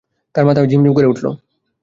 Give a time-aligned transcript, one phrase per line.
[0.35, 1.25] তাঁর মাথা ঝিমঝিম করে উঠল।